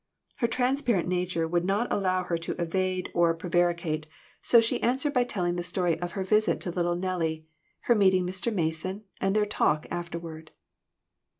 Her 0.37 0.47
transparent 0.47 1.07
nature 1.07 1.47
would 1.47 1.63
not 1.63 1.91
allow 1.91 2.23
her 2.23 2.35
to 2.35 2.55
evade 2.59 3.11
or 3.13 3.35
prevari 3.37 3.79
338 3.79 3.91
FANATICISM. 3.91 4.01
cate, 4.01 4.09
so 4.41 4.59
she 4.59 4.81
answered 4.81 5.13
by 5.13 5.23
telling 5.23 5.57
the 5.57 5.61
story 5.63 5.99
of 6.01 6.13
her 6.13 6.23
visit 6.23 6.59
to 6.61 6.71
little 6.71 6.95
Nellie, 6.95 7.45
her 7.81 7.93
meeting 7.93 8.25
Mr. 8.25 8.51
Mason, 8.51 9.03
and 9.21 9.35
their 9.35 9.45
talk 9.45 9.85
afterward. 9.91 10.49